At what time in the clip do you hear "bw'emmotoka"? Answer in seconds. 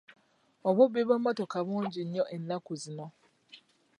1.07-1.57